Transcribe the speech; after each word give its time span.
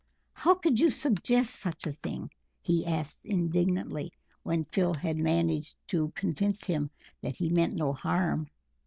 "How 0.33 0.55
could 0.55 0.79
you 0.79 0.89
suggest 0.89 1.51
such 1.57 1.85
a 1.85 1.91
thing?" 1.91 2.31
he 2.59 2.87
asked 2.87 3.23
indignantly, 3.23 4.11
when 4.41 4.65
Phil 4.65 4.95
had 4.95 5.17
managed 5.19 5.75
to 5.89 6.09
convince 6.15 6.63
him 6.63 6.89
that 7.21 7.35
he 7.35 7.51
meant 7.51 7.75
no 7.75 7.93
harm. 7.93 8.47